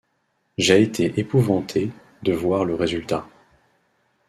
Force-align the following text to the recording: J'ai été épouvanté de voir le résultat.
J'ai 0.57 0.81
été 0.81 1.13
épouvanté 1.19 1.91
de 2.23 2.33
voir 2.33 2.65
le 2.65 2.73
résultat. 2.73 3.29